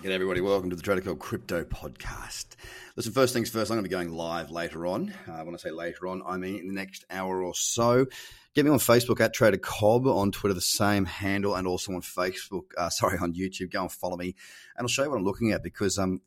G'day, 0.00 0.12
everybody. 0.12 0.40
Welcome 0.40 0.70
to 0.70 0.76
the 0.76 0.82
Trader 0.82 1.00
Cobb 1.00 1.18
Crypto 1.18 1.64
Podcast. 1.64 2.54
Listen, 2.94 3.12
first 3.12 3.34
things 3.34 3.50
first, 3.50 3.68
I'm 3.68 3.78
going 3.78 3.84
to 3.84 3.88
be 3.88 3.92
going 3.92 4.12
live 4.12 4.48
later 4.48 4.86
on. 4.86 5.12
Uh, 5.26 5.42
when 5.42 5.56
I 5.56 5.58
say 5.58 5.72
later 5.72 6.06
on, 6.06 6.22
I 6.24 6.36
mean 6.36 6.60
in 6.60 6.68
the 6.68 6.72
next 6.72 7.04
hour 7.10 7.42
or 7.42 7.52
so. 7.52 8.06
Get 8.54 8.64
me 8.64 8.70
on 8.70 8.78
Facebook 8.78 9.18
at 9.18 9.34
Trader 9.34 9.56
Cobb, 9.56 10.06
on 10.06 10.30
Twitter, 10.30 10.54
the 10.54 10.60
same 10.60 11.04
handle, 11.04 11.56
and 11.56 11.66
also 11.66 11.94
on 11.94 12.02
Facebook, 12.02 12.66
uh, 12.78 12.88
sorry, 12.90 13.18
on 13.18 13.34
YouTube. 13.34 13.72
Go 13.72 13.82
and 13.82 13.90
follow 13.90 14.16
me, 14.16 14.36
and 14.76 14.84
I'll 14.84 14.86
show 14.86 15.02
you 15.02 15.10
what 15.10 15.16
I'm 15.16 15.24
looking 15.24 15.50
at 15.50 15.64
because 15.64 15.98
um, 15.98 16.20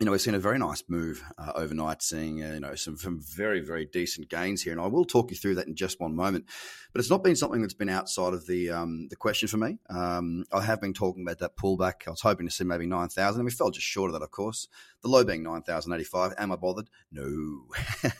you 0.00 0.06
know, 0.06 0.12
we've 0.12 0.20
seen 0.22 0.34
a 0.34 0.38
very 0.38 0.58
nice 0.58 0.82
move 0.88 1.22
uh, 1.36 1.52
overnight, 1.54 2.00
seeing, 2.00 2.42
uh, 2.42 2.54
you 2.54 2.60
know, 2.60 2.74
some, 2.74 2.96
some 2.96 3.20
very, 3.20 3.60
very 3.60 3.84
decent 3.84 4.30
gains 4.30 4.62
here. 4.62 4.72
And 4.72 4.80
I 4.80 4.86
will 4.86 5.04
talk 5.04 5.30
you 5.30 5.36
through 5.36 5.56
that 5.56 5.66
in 5.66 5.76
just 5.76 6.00
one 6.00 6.16
moment. 6.16 6.46
But 6.94 7.00
it's 7.00 7.10
not 7.10 7.22
been 7.22 7.36
something 7.36 7.60
that's 7.60 7.74
been 7.74 7.90
outside 7.90 8.32
of 8.32 8.46
the 8.46 8.70
um, 8.70 9.08
the 9.08 9.16
question 9.16 9.46
for 9.46 9.58
me. 9.58 9.78
Um, 9.90 10.46
I 10.52 10.62
have 10.62 10.80
been 10.80 10.94
talking 10.94 11.22
about 11.22 11.38
that 11.40 11.54
pullback. 11.54 12.06
I 12.06 12.10
was 12.10 12.22
hoping 12.22 12.46
to 12.48 12.52
see 12.52 12.64
maybe 12.64 12.86
9,000, 12.86 13.38
and 13.38 13.44
we 13.44 13.50
fell 13.52 13.70
just 13.70 13.86
short 13.86 14.08
of 14.08 14.14
that, 14.14 14.24
of 14.24 14.30
course. 14.30 14.68
The 15.02 15.08
low 15.08 15.22
being 15.22 15.42
9,085. 15.42 16.32
Am 16.38 16.50
I 16.50 16.56
bothered? 16.56 16.88
No. 17.12 17.66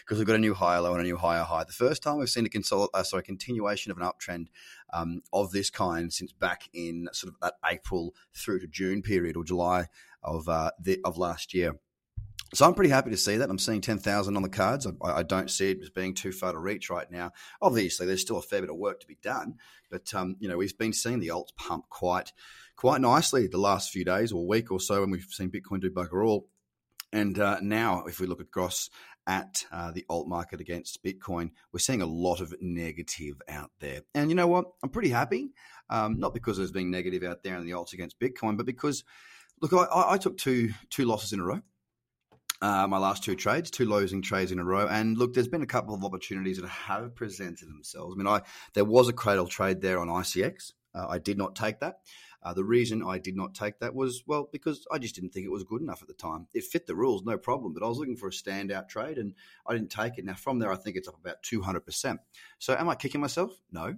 Because 0.00 0.18
we've 0.18 0.26
got 0.26 0.36
a 0.36 0.38
new 0.38 0.54
higher 0.54 0.80
low 0.80 0.92
and 0.92 1.00
a 1.00 1.04
new 1.04 1.16
higher 1.16 1.42
high. 1.42 1.64
The 1.64 1.72
first 1.72 2.02
time 2.02 2.18
we've 2.18 2.28
seen 2.28 2.46
a 2.46 2.48
consol- 2.48 2.90
uh, 2.92 3.02
sorry, 3.02 3.22
continuation 3.22 3.90
of 3.90 3.98
an 3.98 4.04
uptrend 4.04 4.48
um, 4.92 5.22
of 5.32 5.50
this 5.50 5.70
kind 5.70 6.12
since 6.12 6.32
back 6.32 6.68
in 6.72 7.08
sort 7.12 7.32
of 7.32 7.40
that 7.40 7.54
April 7.64 8.14
through 8.34 8.60
to 8.60 8.66
June 8.66 9.02
period 9.02 9.36
or 9.36 9.44
July 9.44 9.88
of 10.24 10.48
uh, 10.48 10.70
the, 10.80 11.00
of 11.04 11.18
last 11.18 11.54
year. 11.54 11.74
So 12.52 12.64
I'm 12.64 12.74
pretty 12.74 12.90
happy 12.90 13.10
to 13.10 13.16
see 13.16 13.36
that. 13.38 13.50
I'm 13.50 13.58
seeing 13.58 13.80
10,000 13.80 14.36
on 14.36 14.42
the 14.42 14.48
cards. 14.48 14.86
I, 14.86 14.92
I, 15.10 15.22
don't 15.24 15.50
see 15.50 15.72
it 15.72 15.80
as 15.82 15.90
being 15.90 16.14
too 16.14 16.30
far 16.30 16.52
to 16.52 16.58
reach 16.58 16.88
right 16.88 17.10
now. 17.10 17.32
Obviously, 17.60 18.06
there's 18.06 18.20
still 18.20 18.38
a 18.38 18.42
fair 18.42 18.60
bit 18.60 18.70
of 18.70 18.76
work 18.76 19.00
to 19.00 19.06
be 19.08 19.18
done, 19.22 19.54
but 19.90 20.14
um, 20.14 20.36
you 20.38 20.48
know 20.48 20.56
we've 20.56 20.78
been 20.78 20.92
seeing 20.92 21.18
the 21.18 21.28
alts 21.28 21.54
pump 21.56 21.88
quite 21.88 22.32
quite 22.76 23.00
nicely 23.00 23.46
the 23.48 23.58
last 23.58 23.90
few 23.90 24.04
days 24.04 24.30
or 24.30 24.46
week 24.46 24.70
or 24.70 24.78
so, 24.78 25.02
and 25.02 25.10
we've 25.10 25.26
seen 25.30 25.50
Bitcoin 25.50 25.80
do 25.80 25.90
bugger 25.90 26.24
all. 26.24 26.48
And 27.12 27.38
uh, 27.38 27.58
now, 27.60 28.04
if 28.06 28.20
we 28.20 28.26
look 28.26 28.40
across 28.40 28.90
at 29.26 29.64
uh, 29.72 29.90
the 29.92 30.04
alt 30.08 30.28
market 30.28 30.60
against 30.60 31.02
Bitcoin, 31.02 31.50
we're 31.72 31.78
seeing 31.78 32.02
a 32.02 32.06
lot 32.06 32.40
of 32.40 32.54
negative 32.60 33.40
out 33.48 33.70
there. 33.80 34.02
And 34.14 34.30
you 34.30 34.36
know 34.36 34.48
what? 34.48 34.66
I'm 34.82 34.90
pretty 34.90 35.10
happy. 35.10 35.50
Um, 35.90 36.18
not 36.18 36.34
because 36.34 36.56
there's 36.56 36.72
been 36.72 36.90
negative 36.90 37.22
out 37.22 37.42
there 37.42 37.56
in 37.56 37.64
the 37.64 37.72
alts 37.72 37.92
against 37.92 38.18
Bitcoin, 38.18 38.56
but 38.56 38.66
because 38.66 39.04
Look, 39.60 39.72
I, 39.72 40.12
I 40.12 40.18
took 40.18 40.36
two 40.36 40.72
two 40.90 41.04
losses 41.04 41.32
in 41.32 41.40
a 41.40 41.44
row. 41.44 41.60
Uh, 42.62 42.86
my 42.86 42.98
last 42.98 43.22
two 43.22 43.34
trades, 43.34 43.70
two 43.70 43.84
losing 43.84 44.22
trades 44.22 44.50
in 44.50 44.58
a 44.58 44.64
row, 44.64 44.86
and 44.86 45.18
look, 45.18 45.34
there's 45.34 45.48
been 45.48 45.62
a 45.62 45.66
couple 45.66 45.94
of 45.94 46.04
opportunities 46.04 46.58
that 46.58 46.68
have 46.68 47.14
presented 47.14 47.68
themselves. 47.68 48.14
I 48.14 48.16
mean, 48.16 48.26
I 48.26 48.42
there 48.74 48.84
was 48.84 49.08
a 49.08 49.12
cradle 49.12 49.46
trade 49.46 49.80
there 49.80 49.98
on 49.98 50.08
ICX. 50.08 50.72
Uh, 50.94 51.06
I 51.08 51.18
did 51.18 51.36
not 51.36 51.56
take 51.56 51.80
that. 51.80 51.98
Uh, 52.44 52.52
the 52.52 52.64
reason 52.64 53.02
I 53.02 53.18
did 53.18 53.36
not 53.36 53.54
take 53.54 53.78
that 53.78 53.94
was, 53.94 54.22
well, 54.26 54.50
because 54.52 54.86
I 54.92 54.98
just 54.98 55.14
didn't 55.14 55.30
think 55.30 55.46
it 55.46 55.50
was 55.50 55.64
good 55.64 55.80
enough 55.80 56.02
at 56.02 56.08
the 56.08 56.14
time. 56.14 56.46
It 56.52 56.64
fit 56.64 56.86
the 56.86 56.94
rules, 56.94 57.24
no 57.24 57.38
problem, 57.38 57.72
but 57.72 57.82
I 57.82 57.88
was 57.88 57.96
looking 57.96 58.16
for 58.16 58.28
a 58.28 58.32
standout 58.32 58.88
trade 58.88 59.16
and 59.16 59.34
I 59.66 59.72
didn't 59.72 59.90
take 59.90 60.18
it. 60.18 60.26
Now, 60.26 60.34
from 60.34 60.58
there, 60.58 60.70
I 60.70 60.76
think 60.76 60.96
it's 60.96 61.08
up 61.08 61.18
about 61.18 61.42
200%. 61.42 62.18
So, 62.58 62.76
am 62.76 62.90
I 62.90 62.96
kicking 62.96 63.22
myself? 63.22 63.58
No, 63.72 63.94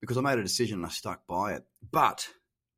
because 0.00 0.18
I 0.18 0.22
made 0.22 0.40
a 0.40 0.42
decision 0.42 0.78
and 0.78 0.86
I 0.86 0.88
stuck 0.88 1.24
by 1.28 1.52
it. 1.54 1.64
But 1.88 2.28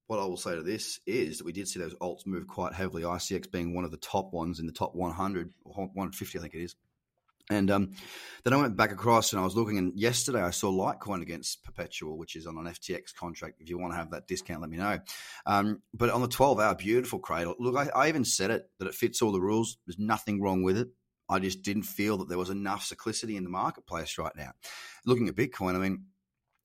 what 0.07 0.21
I 0.21 0.25
will 0.25 0.37
say 0.37 0.55
to 0.55 0.63
this 0.63 1.01
is 1.07 1.39
that 1.39 1.45
we 1.45 1.53
did 1.53 1.69
see 1.69 1.81
those 1.81 1.95
alts 1.97 2.27
move 2.27 2.47
quite 2.47 2.73
heavily. 2.73 3.03
ICX 3.03 3.51
being 3.51 3.75
one 3.75 3.85
of 3.85 3.91
the 3.91 3.97
top 3.97 4.33
ones 4.33 4.61
in 4.61 4.67
the 4.67 4.73
top 4.73 4.95
100, 4.95 5.53
150, 5.63 6.39
I 6.39 6.43
think 6.43 6.55
it 6.55 6.63
is. 6.63 6.77
And 7.49 7.71
um, 7.71 7.93
then 8.43 8.53
I 8.53 8.57
went 8.57 8.77
back 8.77 8.91
across 8.91 9.33
and 9.33 9.41
I 9.41 9.45
was 9.45 9.55
looking, 9.55 9.79
and 9.79 9.97
yesterday 9.99 10.43
I 10.43 10.51
saw 10.51 10.71
Litecoin 10.71 11.23
against 11.23 11.63
Perpetual, 11.63 12.19
which 12.19 12.35
is 12.35 12.47
on 12.47 12.59
an 12.59 12.65
FTX 12.73 13.15
contract. 13.15 13.61
If 13.61 13.69
you 13.69 13.79
want 13.79 13.93
to 13.93 13.99
have 13.99 14.11
that 14.11 14.27
discount, 14.27 14.61
let 14.61 14.71
me 14.71 14.79
know. 14.79 14.99
Um, 15.45 15.83
but 15.95 16.11
on 16.11 16.23
the 16.23 16.29
12 16.29 16.59
hour, 16.59 16.75
beautiful 16.75 17.21
cradle. 17.21 17.55
Look, 17.59 17.77
I, 17.77 17.89
I 17.95 18.09
even 18.09 18.25
said 18.25 18.51
it 18.51 18.69
that 18.79 18.89
it 18.89 18.95
fits 18.95 19.23
all 19.23 19.31
the 19.31 19.41
rules. 19.41 19.79
There's 19.87 19.99
nothing 19.99 20.43
wrong 20.43 20.65
with 20.65 20.77
it. 20.77 20.89
I 21.29 21.39
just 21.39 21.63
didn't 21.63 21.85
feel 21.85 22.19
that 22.19 22.29
there 22.29 22.39
was 22.39 22.51
enough 22.51 22.89
cyclicity 22.89 23.37
in 23.37 23.45
the 23.45 23.51
marketplace 23.51 24.19
right 24.19 24.35
now. 24.37 24.53
Looking 25.05 25.29
at 25.29 25.37
Bitcoin, 25.37 25.75
I 25.75 25.79
mean, 25.79 26.07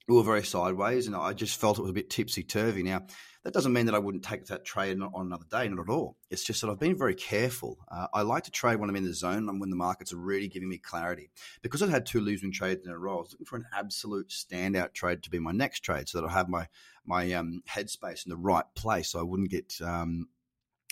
we 0.08 0.16
were 0.16 0.24
very 0.24 0.44
sideways, 0.44 1.08
and 1.08 1.16
I 1.16 1.34
just 1.34 1.60
felt 1.60 1.78
it 1.78 1.82
was 1.82 1.92
a 1.92 1.94
bit 1.94 2.10
tipsy 2.10 2.44
turvy. 2.44 2.84
Now, 2.84 3.04
that 3.44 3.54
doesn't 3.54 3.74
mean 3.74 3.88
that 3.88 3.96
I 3.96 4.00
wouldn't 4.00 4.24
take 4.24 4.46
that 4.46 4.66
trade 4.66 5.00
on 5.02 5.26
another 5.26 5.46
day, 5.50 5.68
not 5.68 5.80
at 5.80 5.90
all. 5.90 6.16
It's 6.30 6.44
just 6.44 6.62
that 6.62 6.70
I've 6.70 6.80
been 6.80 6.98
very 6.98 7.16
careful. 7.16 7.78
Uh, 7.90 8.08
I 8.14 8.22
like 8.22 8.44
to 8.44 8.52
trade 8.52 8.76
when 8.78 8.90
I'm 8.90 8.96
in 8.96 9.04
the 9.04 9.14
zone 9.14 9.50
and 9.50 9.60
when 9.60 9.72
the 9.72 9.76
markets 9.76 10.14
are 10.14 10.18
really 10.18 10.48
giving 10.48 10.70
me 10.70 10.78
clarity. 10.78 11.32
Because 11.62 11.82
I've 11.82 11.90
had 11.90 12.06
two 12.06 12.20
losing 12.20 12.52
trades 12.52 12.86
in 12.86 12.92
a 12.92 12.98
row, 12.98 13.18
I 13.18 13.22
was 13.22 13.32
looking 13.32 13.48
for 13.48 13.56
an 13.56 13.66
absolute 13.74 14.30
standout 14.30 14.94
trade 14.94 15.24
to 15.24 15.30
be 15.30 15.40
my 15.40 15.52
next 15.52 15.80
trade 15.80 16.08
so 16.08 16.22
that 16.22 16.28
I 16.28 16.34
have 16.34 16.50
my 16.50 16.68
my 17.04 17.32
um, 17.34 17.64
headspace 17.68 18.26
in 18.26 18.30
the 18.30 18.38
right 18.38 18.66
place 18.76 19.10
so 19.10 19.20
I 19.20 19.24
wouldn't 19.24 19.50
get 19.50 19.74
um, 19.84 20.28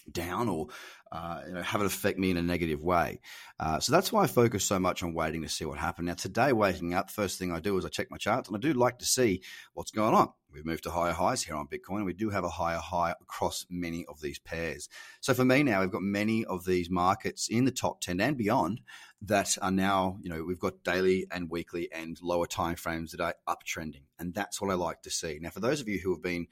down 0.09 0.49
or 0.49 0.67
uh, 1.11 1.41
you 1.47 1.53
know, 1.53 1.61
have 1.61 1.81
it 1.81 1.87
affect 1.87 2.19
me 2.19 2.29
in 2.29 2.37
a 2.37 2.41
negative 2.41 2.81
way. 2.81 3.19
Uh, 3.59 3.79
so 3.79 3.91
that's 3.91 4.11
why 4.11 4.23
I 4.23 4.27
focus 4.27 4.63
so 4.63 4.79
much 4.79 5.01
on 5.01 5.13
waiting 5.13 5.41
to 5.41 5.49
see 5.49 5.65
what 5.65 5.79
happened. 5.79 6.07
Now, 6.07 6.13
today, 6.13 6.53
waking 6.53 6.93
up, 6.93 7.09
first 7.09 7.39
thing 7.39 7.51
I 7.51 7.59
do 7.59 7.77
is 7.77 7.85
I 7.85 7.89
check 7.89 8.11
my 8.11 8.17
charts, 8.17 8.47
and 8.47 8.55
I 8.55 8.59
do 8.59 8.73
like 8.73 8.99
to 8.99 9.05
see 9.05 9.41
what's 9.73 9.91
going 9.91 10.13
on. 10.13 10.29
We've 10.51 10.65
moved 10.65 10.83
to 10.83 10.91
higher 10.91 11.13
highs 11.13 11.43
here 11.43 11.55
on 11.55 11.67
Bitcoin, 11.67 12.05
we 12.05 12.13
do 12.13 12.29
have 12.31 12.43
a 12.43 12.49
higher 12.49 12.79
high 12.79 13.13
across 13.21 13.65
many 13.69 14.05
of 14.07 14.19
these 14.21 14.39
pairs. 14.39 14.89
So 15.21 15.33
for 15.33 15.45
me 15.45 15.61
now, 15.61 15.81
we've 15.81 15.91
got 15.91 16.01
many 16.01 16.43
of 16.45 16.65
these 16.65 16.89
markets 16.89 17.47
in 17.49 17.65
the 17.65 17.71
top 17.71 18.01
10 18.01 18.19
and 18.19 18.35
beyond 18.35 18.81
that 19.21 19.57
are 19.61 19.71
now, 19.71 20.17
you 20.21 20.29
know, 20.29 20.43
we've 20.43 20.59
got 20.59 20.83
daily 20.83 21.27
and 21.31 21.49
weekly 21.49 21.91
and 21.91 22.17
lower 22.21 22.47
time 22.47 22.75
frames 22.75 23.11
that 23.11 23.21
are 23.21 23.35
uptrending. 23.47 24.03
And 24.17 24.33
that's 24.33 24.61
what 24.61 24.71
I 24.71 24.75
like 24.75 25.01
to 25.03 25.11
see. 25.11 25.39
Now, 25.41 25.49
for 25.49 25.59
those 25.59 25.81
of 25.81 25.87
you 25.87 25.99
who 25.99 26.11
have 26.13 26.23
been 26.23 26.47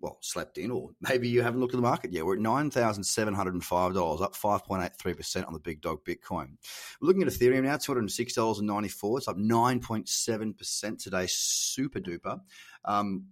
well, 0.00 0.18
slept 0.20 0.58
in, 0.58 0.70
or 0.70 0.90
maybe 1.00 1.28
you 1.28 1.42
haven't 1.42 1.60
looked 1.60 1.74
at 1.74 1.78
the 1.78 1.82
market 1.82 2.12
yet. 2.12 2.24
We're 2.24 2.36
at 2.36 2.40
$9,705, 2.40 4.22
up 4.22 4.34
5.83% 4.34 5.46
on 5.46 5.52
the 5.52 5.58
big 5.58 5.80
dog 5.80 6.04
Bitcoin. 6.04 6.56
We're 7.00 7.06
looking 7.08 7.22
at 7.22 7.28
Ethereum 7.28 7.64
now, 7.64 7.76
$206.94. 7.76 9.18
It's 9.18 9.28
up 9.28 9.36
9.7% 9.36 11.02
today, 11.02 11.26
super 11.28 12.00
duper. 12.00 12.40
Um, 12.84 13.26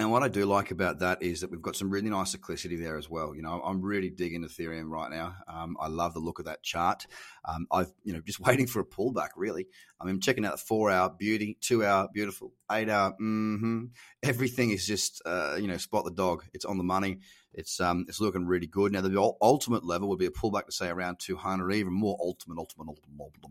and 0.00 0.12
what 0.12 0.22
I 0.22 0.28
do 0.28 0.46
like 0.46 0.70
about 0.70 1.00
that 1.00 1.24
is 1.24 1.40
that 1.40 1.50
we've 1.50 1.60
got 1.60 1.74
some 1.74 1.90
really 1.90 2.08
nice 2.08 2.34
cyclicity 2.34 2.80
there 2.80 2.96
as 2.96 3.10
well. 3.10 3.34
You 3.34 3.42
know, 3.42 3.60
I'm 3.64 3.82
really 3.82 4.10
digging 4.10 4.44
Ethereum 4.44 4.90
right 4.90 5.10
now. 5.10 5.34
Um, 5.48 5.76
I 5.80 5.88
love 5.88 6.14
the 6.14 6.20
look 6.20 6.38
of 6.38 6.44
that 6.44 6.62
chart. 6.62 7.08
Um, 7.44 7.66
I've, 7.72 7.92
you 8.04 8.12
know, 8.12 8.20
just 8.20 8.38
waiting 8.46 8.68
for 8.68 8.78
a 8.78 8.84
pullback, 8.84 9.30
really. 9.34 9.66
I 10.00 10.04
mean, 10.04 10.14
I'm 10.14 10.20
checking 10.20 10.44
out 10.44 10.52
the 10.52 10.58
four 10.58 10.92
hour 10.92 11.10
beauty, 11.10 11.58
two 11.60 11.84
hour 11.84 12.08
beautiful, 12.14 12.52
eight 12.70 12.88
hour, 12.88 13.10
mm-hmm. 13.20 13.86
Everything 14.22 14.70
is 14.70 14.86
just, 14.86 15.20
uh, 15.26 15.56
you 15.60 15.66
know, 15.66 15.76
spot 15.78 16.04
the 16.04 16.12
dog. 16.12 16.44
It's 16.54 16.64
on 16.64 16.78
the 16.78 16.84
money. 16.84 17.18
It's, 17.52 17.80
um, 17.80 18.04
it's 18.08 18.20
looking 18.20 18.46
really 18.46 18.68
good. 18.68 18.92
Now, 18.92 19.00
the 19.00 19.34
ultimate 19.42 19.84
level 19.84 20.08
would 20.10 20.18
be 20.20 20.26
a 20.26 20.30
pullback 20.30 20.66
to 20.66 20.72
say 20.72 20.90
around 20.90 21.18
200, 21.18 21.72
even 21.72 21.92
more 21.92 22.16
ultimate, 22.20 22.58
ultimate, 22.58 22.86
ultimate, 22.88 23.18
ultimate, 23.18 23.48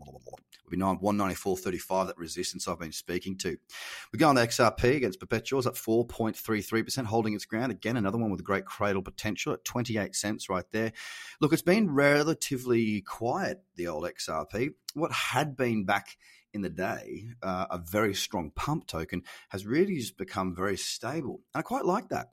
would 0.69 0.71
be 0.71 0.77
194.35, 0.77 2.07
that 2.07 2.17
resistance 2.17 2.67
I've 2.67 2.79
been 2.79 2.91
speaking 2.91 3.37
to. 3.39 3.57
We 4.11 4.19
go 4.19 4.29
on 4.29 4.35
to 4.35 4.41
XRP 4.41 4.95
against 4.95 5.19
Perpetuals 5.19 5.67
at 5.67 5.77
4. 5.77 6.05
0.33%, 6.41 7.05
holding 7.05 7.33
its 7.33 7.45
ground. 7.45 7.71
Again, 7.71 7.97
another 7.97 8.17
one 8.17 8.31
with 8.31 8.43
great 8.43 8.65
cradle 8.65 9.01
potential 9.01 9.53
at 9.53 9.65
28 9.65 10.15
cents 10.15 10.49
right 10.49 10.65
there. 10.71 10.93
Look, 11.41 11.53
it's 11.53 11.61
been 11.61 11.93
relatively 11.93 13.01
quiet, 13.01 13.63
the 13.75 13.87
old 13.87 14.03
XRP. 14.03 14.71
What 14.93 15.11
had 15.11 15.55
been 15.55 15.85
back 15.85 16.17
in 16.53 16.61
the 16.61 16.69
day, 16.69 17.29
uh, 17.43 17.67
a 17.69 17.77
very 17.77 18.13
strong 18.13 18.51
pump 18.51 18.87
token, 18.87 19.23
has 19.49 19.65
really 19.65 19.97
just 19.97 20.17
become 20.17 20.55
very 20.55 20.77
stable. 20.77 21.41
And 21.53 21.59
I 21.59 21.61
quite 21.61 21.85
like 21.85 22.09
that. 22.09 22.29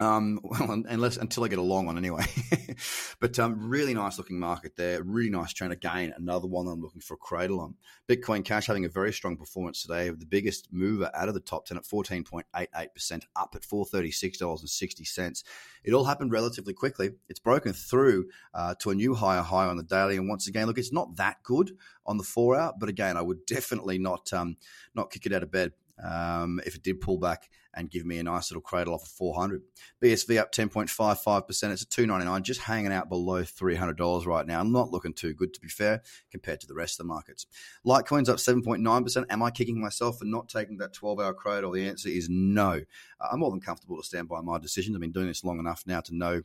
Um, 0.00 0.40
well, 0.42 0.82
unless 0.88 1.16
until 1.16 1.44
I 1.44 1.48
get 1.48 1.58
a 1.58 1.62
long 1.62 1.86
one 1.86 1.98
anyway. 1.98 2.24
but 3.20 3.38
um, 3.38 3.68
really 3.68 3.94
nice 3.94 4.18
looking 4.18 4.38
market 4.38 4.76
there. 4.76 5.02
Really 5.02 5.30
nice 5.30 5.52
trend 5.52 5.72
again. 5.72 6.12
Another 6.16 6.46
one 6.46 6.66
I'm 6.66 6.80
looking 6.80 7.00
for 7.00 7.14
a 7.14 7.18
cradle 7.18 7.60
on. 7.60 7.76
Bitcoin 8.08 8.44
Cash 8.44 8.66
having 8.66 8.84
a 8.84 8.88
very 8.88 9.12
strong 9.12 9.36
performance 9.36 9.82
today. 9.82 10.10
The 10.10 10.26
biggest 10.26 10.68
mover 10.72 11.10
out 11.14 11.28
of 11.28 11.34
the 11.34 11.40
top 11.40 11.66
ten 11.66 11.76
at 11.76 11.84
14.88%, 11.84 13.22
up 13.36 13.54
at 13.54 13.62
$436.60. 13.62 15.44
It 15.84 15.92
all 15.92 16.04
happened 16.04 16.32
relatively 16.32 16.74
quickly. 16.74 17.10
It's 17.28 17.40
broken 17.40 17.72
through 17.72 18.28
uh, 18.52 18.74
to 18.80 18.90
a 18.90 18.94
new 18.94 19.14
higher 19.14 19.42
high 19.42 19.66
on 19.66 19.76
the 19.76 19.82
daily. 19.82 20.16
And 20.16 20.28
once 20.28 20.48
again, 20.48 20.66
look, 20.66 20.78
it's 20.78 20.92
not 20.92 21.16
that 21.16 21.42
good 21.42 21.76
on 22.06 22.16
the 22.16 22.24
four 22.24 22.56
hour, 22.56 22.72
but 22.78 22.88
again, 22.88 23.16
I 23.16 23.22
would 23.22 23.46
definitely 23.46 23.98
not 23.98 24.32
um, 24.32 24.56
not 24.94 25.10
kick 25.10 25.26
it 25.26 25.32
out 25.32 25.42
of 25.42 25.50
bed 25.50 25.72
um, 26.02 26.60
if 26.66 26.74
it 26.74 26.82
did 26.82 27.00
pull 27.00 27.18
back 27.18 27.48
and 27.76 27.90
give 27.90 28.06
me 28.06 28.18
a 28.18 28.22
nice 28.22 28.50
little 28.50 28.62
cradle 28.62 28.94
off 28.94 29.02
of 29.02 29.08
400. 29.08 29.62
BSV 30.02 30.38
up 30.38 30.52
10.55%. 30.52 31.48
It's 31.72 31.82
a 31.82 31.88
299, 31.88 32.42
just 32.42 32.60
hanging 32.60 32.92
out 32.92 33.08
below 33.08 33.42
$300 33.42 34.26
right 34.26 34.46
now. 34.46 34.62
Not 34.62 34.90
looking 34.90 35.12
too 35.12 35.34
good, 35.34 35.52
to 35.54 35.60
be 35.60 35.68
fair, 35.68 36.02
compared 36.30 36.60
to 36.60 36.66
the 36.66 36.74
rest 36.74 36.94
of 36.94 37.06
the 37.06 37.12
markets. 37.12 37.46
Litecoin's 37.86 38.28
up 38.28 38.36
7.9%. 38.36 39.26
Am 39.28 39.42
I 39.42 39.50
kicking 39.50 39.80
myself 39.80 40.18
for 40.18 40.24
not 40.24 40.48
taking 40.48 40.78
that 40.78 40.92
12 40.92 41.20
hour 41.20 41.34
cradle? 41.34 41.72
The 41.72 41.88
answer 41.88 42.08
is 42.08 42.28
no. 42.30 42.80
I'm 43.20 43.40
more 43.40 43.50
than 43.50 43.60
comfortable 43.60 43.96
to 43.96 44.04
stand 44.04 44.28
by 44.28 44.40
my 44.40 44.58
decisions. 44.58 44.96
I've 44.96 45.00
been 45.00 45.12
doing 45.12 45.28
this 45.28 45.44
long 45.44 45.58
enough 45.58 45.84
now 45.86 46.00
to 46.02 46.14
know 46.14 46.42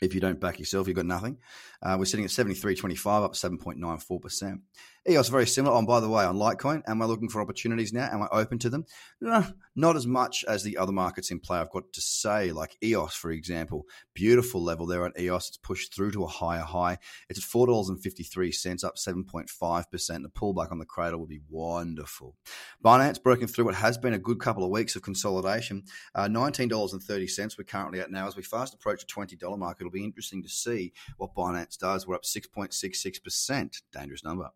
if 0.00 0.14
you 0.14 0.20
don't 0.20 0.38
back 0.38 0.58
yourself, 0.58 0.86
you've 0.86 0.96
got 0.96 1.06
nothing. 1.06 1.38
Uh, 1.82 1.96
we're 1.98 2.04
sitting 2.04 2.24
at 2.24 2.30
73.25, 2.30 3.24
up 3.24 3.32
7.94%. 3.34 4.60
EOS 5.08 5.28
very 5.28 5.46
similar. 5.46 5.74
On 5.74 5.84
oh, 5.84 5.86
by 5.86 6.00
the 6.00 6.08
way, 6.08 6.24
on 6.24 6.36
Litecoin, 6.36 6.82
am 6.86 7.00
I 7.00 7.06
looking 7.06 7.28
for 7.28 7.40
opportunities 7.40 7.92
now? 7.92 8.08
Am 8.12 8.22
I 8.22 8.28
open 8.30 8.58
to 8.60 8.70
them? 8.70 8.84
No, 9.20 9.44
not 9.74 9.96
as 9.96 10.06
much 10.06 10.44
as 10.46 10.62
the 10.62 10.76
other 10.76 10.92
markets 10.92 11.30
in 11.30 11.40
play. 11.40 11.58
I've 11.58 11.70
got 11.70 11.92
to 11.92 12.00
say, 12.00 12.52
like 12.52 12.76
EOS, 12.82 13.14
for 13.14 13.30
example, 13.30 13.86
beautiful 14.14 14.62
level 14.62 14.86
there 14.86 15.04
on 15.04 15.12
EOS. 15.18 15.48
It's 15.48 15.56
pushed 15.56 15.94
through 15.94 16.12
to 16.12 16.24
a 16.24 16.28
higher 16.28 16.62
high. 16.62 16.98
It's 17.28 17.38
at 17.38 17.44
four 17.44 17.66
dollars 17.66 17.88
and 17.88 18.00
fifty 18.00 18.22
three 18.22 18.52
cents, 18.52 18.84
up 18.84 18.98
seven 18.98 19.24
point 19.24 19.48
five 19.48 19.90
percent. 19.90 20.22
The 20.22 20.28
pullback 20.28 20.70
on 20.70 20.78
the 20.78 20.84
cradle 20.84 21.20
would 21.20 21.28
be 21.28 21.40
wonderful. 21.48 22.36
Binance 22.84 23.22
broken 23.22 23.46
through 23.46 23.64
what 23.64 23.74
has 23.74 23.96
been 23.96 24.14
a 24.14 24.18
good 24.18 24.40
couple 24.40 24.64
of 24.64 24.70
weeks 24.70 24.96
of 24.96 25.02
consolidation. 25.02 25.84
Uh, 26.14 26.28
Nineteen 26.28 26.68
dollars 26.68 26.92
and 26.92 27.02
thirty 27.02 27.26
cents. 27.26 27.56
We're 27.56 27.64
currently 27.64 28.00
at 28.00 28.10
now. 28.10 28.26
As 28.26 28.36
we 28.36 28.42
fast 28.42 28.74
approach 28.74 29.00
the 29.00 29.06
twenty 29.06 29.36
dollar 29.36 29.56
mark, 29.56 29.78
it'll 29.80 29.90
be 29.90 30.04
interesting 30.04 30.42
to 30.42 30.48
see 30.48 30.92
what 31.16 31.34
Binance 31.34 31.78
does. 31.78 32.06
We're 32.06 32.16
up 32.16 32.24
six 32.24 32.46
point 32.46 32.74
six 32.74 33.02
six 33.02 33.18
percent. 33.18 33.78
Dangerous 33.92 34.24
number. 34.24 34.50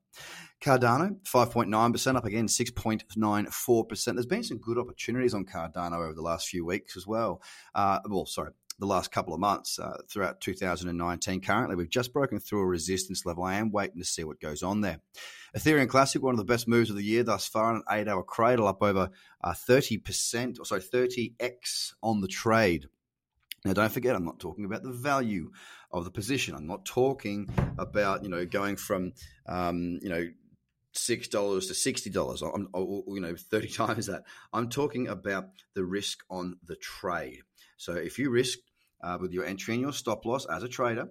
Cardano, 0.60 1.16
5.9%, 1.22 2.16
up 2.16 2.24
again 2.24 2.46
6.94%. 2.46 4.04
There's 4.14 4.26
been 4.26 4.42
some 4.42 4.58
good 4.58 4.78
opportunities 4.78 5.34
on 5.34 5.44
Cardano 5.44 6.04
over 6.04 6.14
the 6.14 6.22
last 6.22 6.48
few 6.48 6.64
weeks 6.64 6.96
as 6.96 7.06
well. 7.06 7.42
Uh, 7.74 8.00
well, 8.08 8.26
sorry, 8.26 8.52
the 8.78 8.86
last 8.86 9.12
couple 9.12 9.34
of 9.34 9.40
months 9.40 9.78
uh, 9.78 9.98
throughout 10.08 10.40
2019. 10.40 11.40
Currently, 11.40 11.76
we've 11.76 11.88
just 11.88 12.12
broken 12.12 12.38
through 12.38 12.60
a 12.60 12.66
resistance 12.66 13.24
level. 13.24 13.44
I 13.44 13.54
am 13.54 13.70
waiting 13.70 13.98
to 13.98 14.04
see 14.04 14.24
what 14.24 14.40
goes 14.40 14.62
on 14.62 14.80
there. 14.80 15.00
Ethereum 15.56 15.88
Classic, 15.88 16.22
one 16.22 16.34
of 16.34 16.38
the 16.38 16.44
best 16.44 16.66
moves 16.66 16.90
of 16.90 16.96
the 16.96 17.04
year 17.04 17.22
thus 17.22 17.46
far, 17.46 17.74
an 17.74 17.82
eight 17.90 18.08
hour 18.08 18.22
cradle 18.22 18.66
up 18.66 18.82
over 18.82 19.10
uh, 19.44 19.52
30%, 19.52 20.58
or 20.58 20.64
sorry, 20.64 20.80
30x 20.80 21.94
on 22.02 22.20
the 22.20 22.28
trade. 22.28 22.86
Now, 23.64 23.74
don't 23.74 23.92
forget, 23.92 24.16
I'm 24.16 24.24
not 24.24 24.40
talking 24.40 24.64
about 24.64 24.82
the 24.82 24.90
value 24.90 25.52
of 25.92 26.04
the 26.04 26.10
position. 26.10 26.54
I'm 26.54 26.66
not 26.66 26.84
talking 26.84 27.48
about 27.78 28.22
you 28.22 28.30
know 28.30 28.46
going 28.46 28.76
from 28.76 29.12
um, 29.46 29.98
you 30.02 30.08
know 30.08 30.26
six 30.92 31.28
dollars 31.28 31.66
to 31.68 31.74
sixty 31.74 32.10
dollars. 32.10 32.42
I'm 32.42 32.68
you 32.74 33.20
know 33.20 33.34
thirty 33.50 33.68
times 33.68 34.06
that. 34.06 34.24
I'm 34.52 34.68
talking 34.68 35.08
about 35.08 35.46
the 35.74 35.84
risk 35.84 36.20
on 36.30 36.56
the 36.64 36.76
trade. 36.76 37.40
So 37.76 37.94
if 37.94 38.18
you 38.18 38.30
risk 38.30 38.58
uh, 39.02 39.18
with 39.20 39.32
your 39.32 39.44
entry 39.44 39.74
and 39.74 39.82
your 39.82 39.92
stop 39.92 40.24
loss 40.24 40.46
as 40.46 40.62
a 40.62 40.68
trader, 40.68 41.08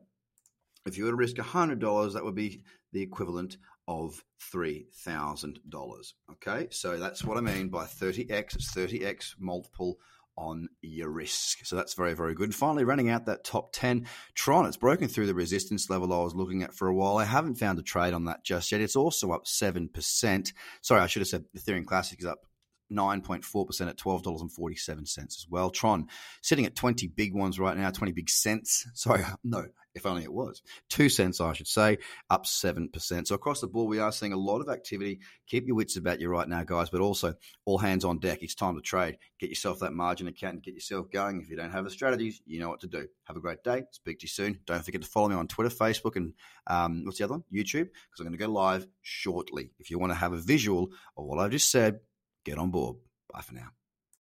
if 0.86 0.98
you 0.98 1.06
were 1.06 1.12
to 1.12 1.18
risk 1.18 1.38
hundred 1.38 1.80
dollars, 1.80 2.14
that 2.14 2.24
would 2.24 2.36
be 2.36 2.64
the 2.94 3.02
equivalent 3.02 3.58
of 3.88 4.24
three 4.52 4.88
thousand 5.04 5.60
dollars. 5.70 6.14
Okay, 6.32 6.68
so 6.72 6.98
that's 6.98 7.24
what 7.24 7.38
I 7.38 7.42
mean 7.42 7.70
by 7.70 7.86
thirty 7.86 8.30
x. 8.30 8.56
It's 8.56 8.72
thirty 8.72 9.06
x 9.06 9.36
multiple 9.40 9.98
on 10.38 10.70
your 10.82 11.10
risk. 11.10 11.66
So 11.66 11.76
that's 11.76 11.94
very, 11.94 12.14
very 12.14 12.34
good. 12.34 12.56
Finally, 12.56 12.84
running 12.84 13.10
out 13.10 13.26
that 13.26 13.44
top 13.44 13.74
10. 13.74 14.08
Tron, 14.34 14.66
it's 14.66 14.78
broken 14.78 15.08
through 15.08 15.28
the 15.28 15.34
resistance 15.34 15.90
level 15.90 16.14
I 16.14 16.24
was 16.24 16.36
looking 16.36 16.64
at 16.64 16.74
for 16.74 16.88
a 16.88 16.96
while. 16.96 17.18
I 17.18 17.26
haven't 17.26 17.56
found 17.56 17.80
a 17.80 17.84
trade 17.84 18.14
on 18.14 18.26
that 18.26 18.44
just 18.44 18.72
yet. 18.72 18.82
It's 18.82 18.96
also 18.96 19.32
up 19.32 19.46
7%. 19.46 20.54
Sorry, 20.82 21.02
I 21.02 21.08
should 21.08 21.22
have 21.22 21.28
said 21.28 21.46
Ethereum 21.58 21.86
Classic 21.86 22.20
is 22.20 22.26
up 22.26 22.46
9.4% 22.92 23.88
at 23.88 23.98
$12.47 23.98 25.18
as 25.18 25.48
well. 25.50 25.70
Tron 25.70 26.08
sitting 26.42 26.66
at 26.66 26.76
20 26.76 27.08
big 27.08 27.34
ones 27.34 27.60
right 27.60 27.78
now, 27.78 27.90
20 27.90 28.12
big 28.12 28.30
cents. 28.30 28.88
Sorry, 28.94 29.24
no, 29.44 29.66
if 29.94 30.06
only 30.06 30.24
it 30.24 30.34
was. 30.34 30.62
Two 30.90 31.10
cents, 31.10 31.42
I 31.42 31.54
should 31.54 31.68
say, 31.68 31.98
up 32.30 32.46
7%. 32.46 33.28
So 33.28 33.36
across 33.36 33.62
the 33.62 33.68
board, 33.68 33.90
we 33.90 34.00
are 34.00 34.12
seeing 34.12 34.34
a 34.34 34.38
lot 34.38 34.62
of 34.62 34.70
activity. 34.70 35.20
Keep 35.48 35.68
your 35.68 35.76
wits 35.76 35.98
about 35.98 36.22
you 36.22 36.30
right 36.30 36.48
now, 36.48 36.64
guys, 36.64 36.90
but 36.90 37.02
also 37.02 37.34
all 37.66 37.78
hands 37.78 38.06
on 38.06 38.20
deck. 38.20 38.40
It's 38.42 38.56
time 38.56 38.76
to 38.76 38.82
trade. 38.82 39.18
Get 39.40 39.50
yourself 39.50 39.80
that 39.80 39.94
margin 39.94 40.28
account 40.28 40.56
and 40.56 40.64
get 40.64 40.74
yourself 40.74 41.12
going. 41.12 41.42
If 41.42 41.50
you 41.50 41.58
don't 41.58 41.72
have 41.72 41.84
the 41.84 41.90
strategies, 41.90 42.42
you 42.46 42.60
know 42.60 42.70
what 42.70 42.82
to 42.82 42.88
do. 42.88 43.08
Have 43.26 43.38
a 43.38 43.42
great 43.42 43.64
day. 43.64 43.84
Speak 43.92 44.20
to 44.20 44.24
you 44.24 44.30
soon. 44.30 44.60
Don't 44.66 44.84
forget 44.84 45.02
to 45.02 45.08
follow 45.08 45.30
me 45.30 45.36
on 45.36 45.48
Twitter, 45.48 45.74
Facebook, 45.74 46.16
and 46.16 46.34
um, 46.68 47.04
what's 47.06 47.18
the 47.18 47.26
other 47.26 47.34
one? 47.34 47.44
YouTube, 47.54 47.90
because 47.90 48.20
I'm 48.20 48.26
going 48.28 48.38
to 48.38 48.46
go 48.46 48.52
live 48.52 48.88
shortly. 49.02 49.72
If 49.80 49.90
you 49.90 50.00
want 50.00 50.12
to 50.12 50.18
have 50.18 50.34
a 50.34 50.38
visual 50.38 50.90
of 51.18 51.26
what 51.26 51.40
I've 51.40 51.52
just 51.52 51.72
said, 51.72 52.00
get 52.44 52.58
on 52.58 52.72
board. 52.72 52.98
Bye 53.32 53.42
for 53.42 53.54
now. 53.54 53.70